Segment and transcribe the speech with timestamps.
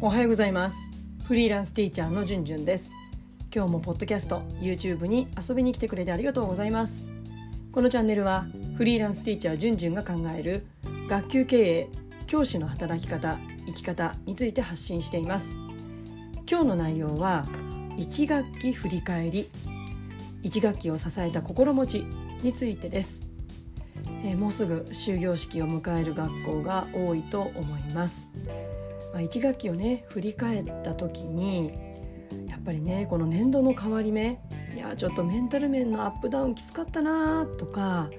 [0.00, 0.88] おはようございます。
[1.24, 2.92] フリーランスティーチャーのじゅんじゅんです。
[3.52, 7.04] 今日もポッドキャスト YouTube に遊びに来てくれてありがとうございます。
[7.72, 8.46] このチャンネルは
[8.76, 10.64] フリーランスティーチャーじゅんじゅんが考える
[11.08, 11.88] 学級経営
[12.28, 15.56] 教師の働き方生き方について発信しています。
[16.48, 17.44] 今日の内容は
[17.96, 19.50] 1学期振り返り。
[20.44, 22.04] 1学期を支えた心持ち
[22.44, 23.20] についてです。
[24.24, 28.28] え、もうすぐ終業式を迎える学校が多いと思います。
[29.12, 31.72] まあ、1学期をね振り返った時に
[32.48, 34.40] やっぱりねこの年度の変わり目
[34.74, 38.10] いやちょっとメンタル面のアップダウンきつかったなとか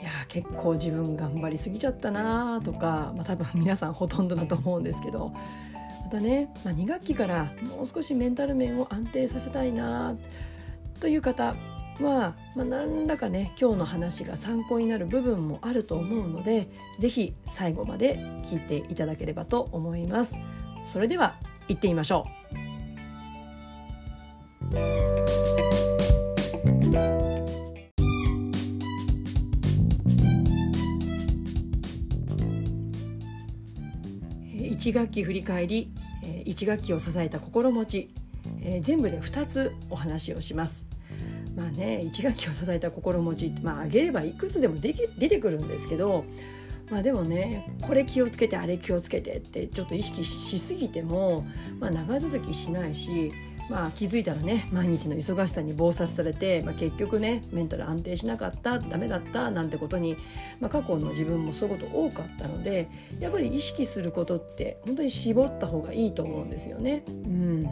[0.00, 5.32] いや結構自分頑張りすぎちゃったなとか、まあ、多分 皆さんほとんどだと思うんですけど
[6.04, 10.16] またね、まあ、2学期からもう少しメンタル面を安定させたいな
[11.00, 11.54] という方
[12.00, 16.68] は、まあ、何らかね今日の話が参考になる部分もあると思うので
[16.98, 20.38] 是非最後まで聞いていただければと思います。
[20.84, 21.34] それでは
[21.68, 22.42] 行ってみましょう。
[34.82, 35.92] 1学期振り返り
[36.44, 38.10] 1学期を支えた心持ち
[38.80, 40.91] 全部で2つお話をします。
[41.56, 46.24] まあね1学期を支えた心持ちまあ上げればいくつでもでき出てくるんですけど
[46.90, 51.46] まあでもねこれ気をつけてあれ気をつけてってちょっと意識しすぎても、
[51.80, 53.32] まあ、長続きしないし
[53.70, 60.16] まあ、気づいたらね毎日の忙しさに忙殺されて、まあ、結局ねメンタル安定しなかったダメだったなんてことに、
[60.60, 62.88] まあ、過去の自分もそういうこと多かったので
[63.20, 67.02] やっぱり意識することって本当に絞った方がいいと思うんですよね。
[67.08, 67.70] うん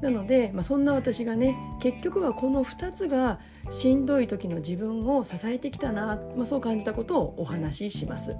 [0.00, 8.36] なので、まあ、そんな私がね結局はこの2つがしんどい時の自分を支えてきたな、まあ、そう感じたことをお話しします。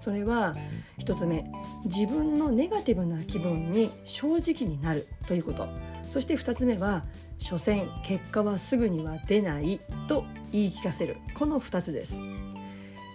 [0.00, 0.54] それは
[1.00, 1.44] 1つ目
[1.84, 5.68] 自分のネガティブな気分に正直になるということ
[6.08, 7.02] そして2つ目は
[7.38, 12.20] 所詮結果はすぐには出ないと言い聞かせるこの2つです。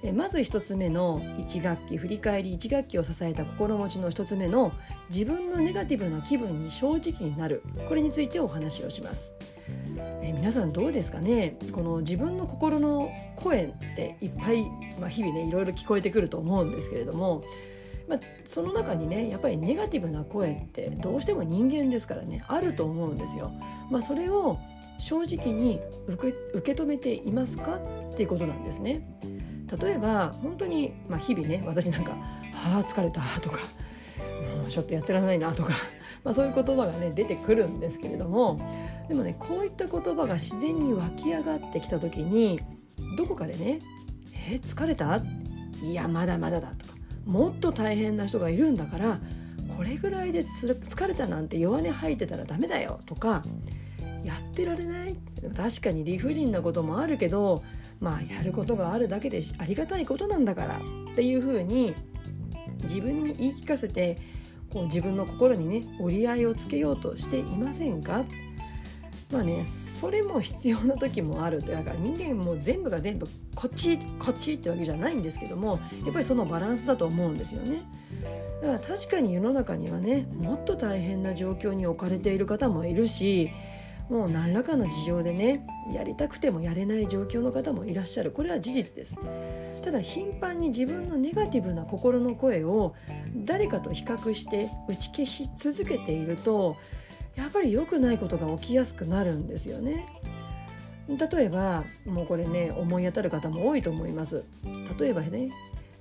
[0.03, 4.73] えまず1つ目の1学期振り返り1学期を支えた心持ちの1つ目の
[5.09, 9.33] 自分のネガティブな気分に正直になるこれについてお話をします。
[10.21, 11.57] え皆さんどうですかね？
[11.71, 14.65] この自分の心の声っていっぱい、
[14.99, 17.43] まあ、日々ねいろいろ聞こえてくると思うんですけれども、
[18.09, 23.51] まあ、その中にねやっぱりネガティブな声ってどうしても人間ですからねあると思うんですよ。
[23.89, 24.57] まあ、それを
[24.99, 27.77] 正直に受け止めていますか？
[27.77, 29.07] っていうことなんですね。
[29.79, 32.13] 例えば本当に、まあ、日々ね私なんか
[32.53, 33.57] 「ああ疲れた」とか
[34.61, 35.73] 「もうちょっとやってられないな」とか、
[36.23, 38.59] まあ、そういう言葉がね出てくるんですけれども
[39.07, 42.59] でもねこういった言葉が自然に湧き上がってきた時に
[43.17, 43.79] どこかでね
[44.49, 45.21] 「えー、疲れた?」
[45.83, 46.93] いやまだまだだとか
[47.25, 49.19] もっと大変な人がいるんだから
[49.77, 53.43] これぐらいで疲れたなんて弱音吐いてたらダメだよとか
[54.23, 55.17] やってられない？
[55.55, 57.63] 確かに理不尽なこともあるけど
[58.03, 60.77] まあやることがあるだけでありがたいことなんだから
[61.11, 61.95] っていうふうに
[62.83, 64.17] 自分に言い聞かせて
[64.71, 68.25] こう自分の心にね折り合いをつけようとしていませんか？
[69.31, 73.25] まあねそれも必要な時もあるだから人間も全部が全部
[73.55, 77.83] こっちこっちってわけじゃないんですけどもやっぱりそのバランスだと思うんですよね。
[78.61, 83.49] だから確かに世の中にはねもっと大変な状況に置かれている方もいるし
[84.09, 88.31] もう何らかの事情でねやりたくてもやれない状況の方もいらっしゃる。
[88.31, 89.19] これは事実です。
[89.83, 92.95] ただ頻繁に自分のネガティブな心の声を
[93.35, 96.75] 誰かと比較して打ち消し続けていると
[97.35, 100.05] やっぱり良くないことが起きやすくなるんですよね。
[101.07, 104.43] 例えばもうこれね思い当たる方も多いと思います。
[104.99, 105.51] 例えばね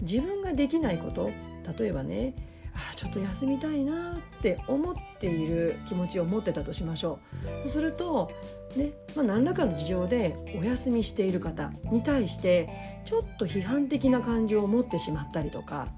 [0.01, 1.31] 自分ができないこと。
[1.79, 2.35] 例えばね
[2.75, 7.19] あちょっと休みたいなって思っている気持ちを持ってたとしましょ
[7.65, 8.31] うすると
[8.77, 15.89] ね、まあ、何らかの事情でお休みしている方に対してちょっと批判的な感情を持ってしまったりとか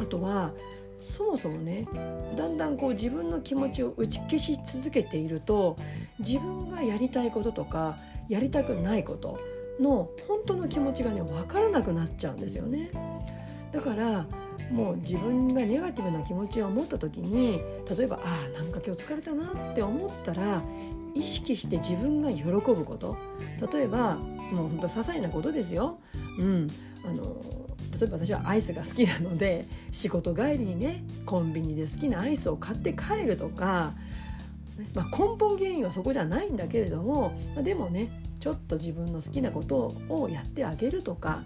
[0.00, 0.52] あとは
[1.00, 1.86] そもそもね
[2.36, 5.76] だんだんこう自分の気持ちを打ち消し続けていると
[6.18, 7.96] 自分がやりたいこととか
[8.28, 9.40] やりたくないこと
[9.80, 12.90] の本当の気持ちがね分からなくなっちゃうんですよね。
[13.72, 14.26] だから
[14.70, 17.60] もう自分がネガティブな気持ちを持った時に
[17.96, 18.20] 例えばあ
[18.54, 20.62] あなんか今日疲れたなって思ったら
[21.14, 23.16] 意識して自分が喜ぶこと
[23.72, 25.98] 例えばもうほんと些細なことですよ。
[26.38, 26.68] うん、
[27.04, 27.24] あの
[27.98, 33.92] 例えば私はアイスが好きなので仕事帰りにねコンビニで好きなアイスを買って帰るとか、
[34.94, 38.10] まあ、根本原因はそこじゃないんだけれども、まあ、でもね
[38.40, 41.42] ちょっと自分の好きなことをやってあげるとか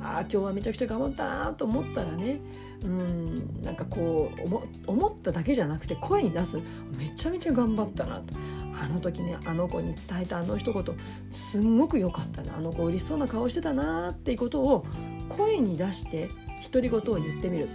[0.00, 2.40] ああ今日はめちゃくちゃ頑張ったなと思ったらね
[2.84, 6.58] うんなんかこう思っただけじゃなくて声に出す。
[6.98, 8.34] めちゃめちゃ頑張ったなと。
[8.78, 10.84] あの時ねあの子に伝えたあの一言
[11.30, 12.58] すんごく良かったな。
[12.58, 14.84] あの子嬉しそうな顔してたなっていうことを
[15.30, 16.28] 声に出して
[16.70, 17.68] 独り言を言ってみる。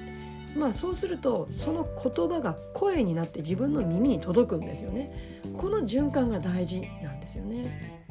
[0.56, 5.42] まあそうするとその言葉が声になって自分の耳に届くんですよね。
[5.58, 8.02] この循環が大事なんですよね。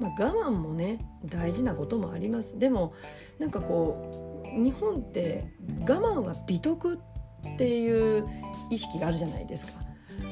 [0.00, 2.58] まあ、我慢もね大事なこともあります。
[2.58, 2.94] でも
[3.38, 8.26] なんかこう日本って我慢は美徳っていう
[8.70, 9.72] 意識があるじゃないですか。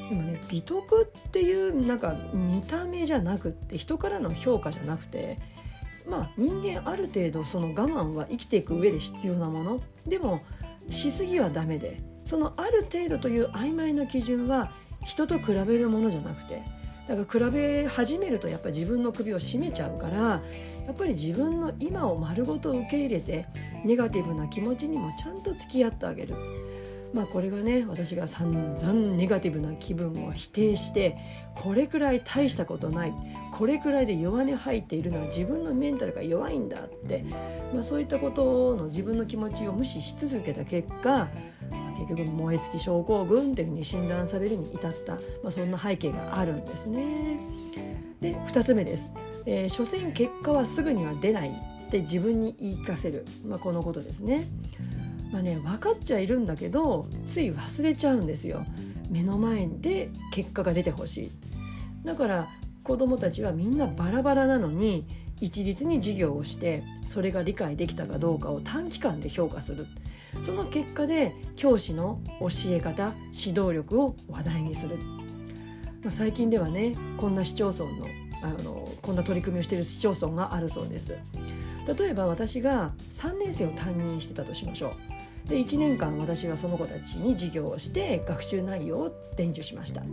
[0.09, 5.37] でもね美徳っていうなんか見た目じゃなくって人からの評価じゃなくて
[6.07, 9.81] まあ人間ある程度その我慢は生きていく上で必要なもの。
[10.05, 10.41] でも
[10.89, 14.71] しすぎはダメでそのある程度という曖昧な基準は
[15.05, 16.61] 人と比べるものじゃなくて
[17.07, 20.41] だから比べ始めるとやっぱり自分の首を絞めちゃうからや
[20.91, 23.45] っぱり自分の今を丸ごと受け入れて
[23.85, 26.35] ネガティブな気持ちにもちゃんと付き合ってあげる。
[27.13, 31.17] まあこれがね私が散々ネガティブな気分を否定して
[31.55, 33.13] これくらい大したことない
[33.51, 37.25] これくらいで弱音吐いているのは自分のメンタルが弱いんだって、
[37.73, 41.27] まあ、そういったことの自分の気持ちを無視し続けた結果
[41.97, 47.39] 結局燃え尽き症候群っていうふうに診断されるに至った、まあ、そんな背景があるんですね。
[48.21, 49.13] で2つ目です、
[49.45, 51.49] えー、所詮結果はすぐには出ない
[51.87, 54.47] って自分に言い聞かせる、まあ、このことですね。
[55.31, 58.63] まあね分かっちゃいるんだけどつい忘れちゃうんですよ。
[59.09, 61.31] 目の前で結果が出てほしい。
[62.05, 62.47] だから
[62.83, 65.05] 子どもたちはみんなバラバラなのに
[65.41, 69.87] 一律に授業をしてそれが理解できたかどうかを短期間で評価する
[70.41, 74.97] その結果で教師の教え方指導力を話題にする、
[76.01, 78.07] まあ、最近ではねこんな市町村の
[78.41, 81.17] あのこんな取り組みをしている市町村があるそうです
[81.97, 85.18] 例えば私が3年生を担任してたとしましょう
[85.49, 90.03] で1年間私はその子たちに授業をして学習内容を伝授しました。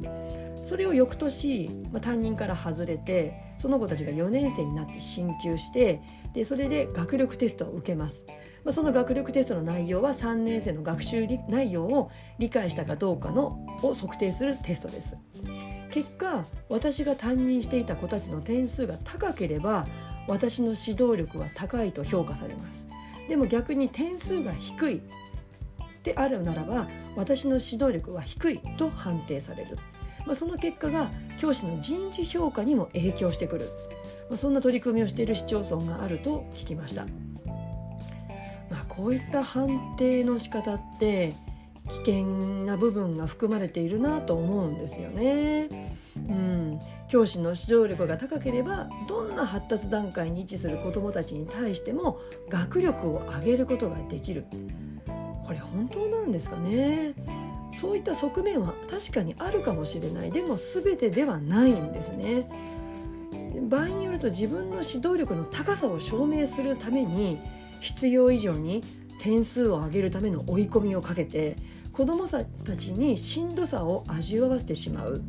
[0.63, 6.01] それを翌年、まあ、担任から外れてその子たちが4年生になって進級して
[6.33, 8.25] でそれで学力テストを受けます。
[8.65, 15.19] まあ、その学力テストの内容は3年生の学習内容を理解したかどうかのを測定するテストです。
[15.91, 19.87] 結果私が担任していた子たちの点数が高ければ
[20.27, 22.87] 私の指導力は高いと評価されます。
[23.29, 25.03] でも逆に点数が低い
[26.07, 26.87] であるならば
[27.17, 29.77] 私の指導力は低いと判定される、
[30.25, 33.69] まあ、その結果が教師の人事評価にも影響してくる、
[34.31, 37.07] まあ、そんな取り組みをしている市町村があると聞きました。
[38.71, 41.35] まあ、こういった判定の仕方って
[41.89, 42.25] 危険
[42.65, 45.69] な部分が含まれているなと思うんですよね。
[46.17, 52.19] うん、教師の指導力が高ければどんな発達段階に位置する子どもたちに対しても
[52.49, 54.47] 学力を上げることができる
[55.47, 57.15] これ本当なんですかね
[57.73, 62.51] そういった側面は確かにあるかもしれないでも全てではないんですね
[63.69, 67.39] 場合によると自分の指導力の高さを証明するために
[67.81, 68.83] 必要以上に
[69.21, 71.57] 点数を上げるための追い込みをかけて
[71.93, 72.45] 子どもた
[72.77, 75.23] ちにしんどさを味わわせてしまう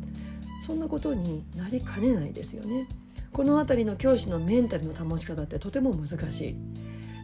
[0.66, 2.86] そんなことになりかねないですよね。
[3.32, 6.56] この辺りの教師のメンタルの保ち方ってとても難しい。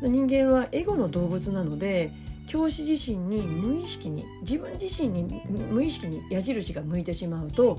[0.00, 2.10] 人間はエゴの動物なので
[2.46, 7.78] 教師自身に無意識に自分自身に無意識に矢印が向いてしまうと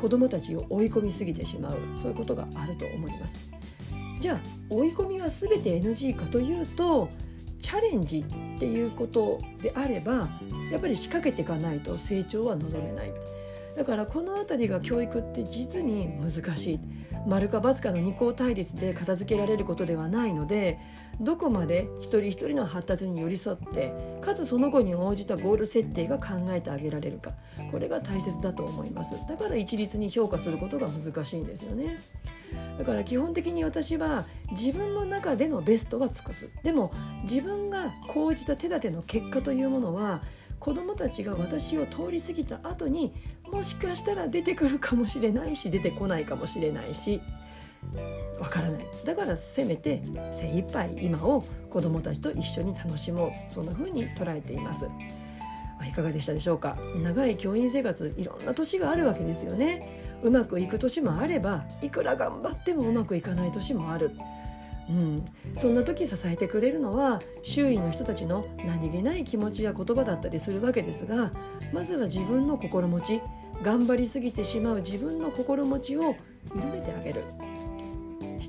[0.00, 3.48] 子どもたちを追い込みすぎてしまうそういうことがあると思います。
[4.20, 7.10] じゃあ追い込みは全て NG かというと
[7.60, 8.24] チャレンジ
[8.56, 10.28] っていうことであれば
[10.70, 13.12] やっぱり仕掛けていかないと成長は望めない
[13.76, 16.80] だからこの辺りが教育って実に難しい。
[17.26, 20.78] 丸か×かの二項対立で片付けられることではないので
[21.20, 27.32] どこまで一人一人の発達に寄り添ってかつその子に応じたゴール設定が考えてあげられるか。
[27.72, 29.16] これが大切だと思います。
[29.28, 32.00] だから一律に評価することが難しいんですよね。
[32.78, 36.48] だから基本的に私は自分の中でのベストは尽くす。
[36.62, 36.92] でも
[37.24, 40.22] 自分が講じた手立ての結果というものは
[40.60, 43.12] 子どもたちが私を通り過ぎた後に
[43.52, 47.20] もしかしたら出てくるかもしれないし出てこないかもしれないし
[48.40, 48.86] わからない。
[49.04, 53.30] だからせめて精一杯今を子どもたちと一緒に楽しもう。
[53.48, 54.88] そんな風に捉えています。
[55.88, 56.76] いかがでしたでしょうか。
[57.02, 60.02] 長い教員生活いろんな年があるわけですよね。
[60.22, 64.10] うまくいく年もあればいくら頑張ってもうまくいかない年もある。
[64.88, 65.24] うん、
[65.58, 71.32] そんな時支えてくれるのは周囲の人たちの何気ない気持ちや言葉だったりするわけですが
[71.72, 73.20] まずは自分の心持ち
[73.62, 76.14] 頑張りすぎてしまう自分の心持ちを
[76.54, 77.22] 緩めてあげる。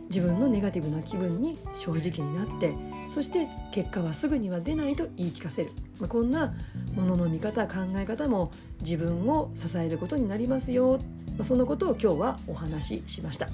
[0.10, 2.74] 自分のネガティブな気分に正直になって
[3.10, 6.54] そして結果はすぐには出ないと言い聞かせる、まあ、こんな
[6.96, 8.52] ものの見方考え方も
[8.82, 11.00] 自分を支えることになりますよ、
[11.38, 13.48] まあ、そんなことを今日はお話ししました。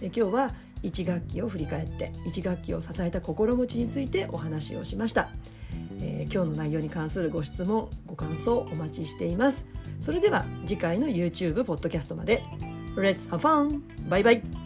[0.00, 5.30] で今日は1学期を振り返って1学期を支えた心持ちについてお話をしました、
[6.00, 9.66] えー、今日の内容に関するご質問ご感想お待ちしています。
[10.00, 12.42] それでは次回の YouTube ポッドキャストまで。
[12.96, 13.80] Let's have fun!
[14.08, 14.57] バイバイ